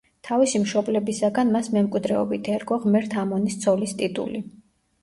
[0.27, 4.45] თავისი მშობლებისაგან მას მემკვიდრეობით ერგო „ღმერთ ამონის ცოლის“ ტიტული.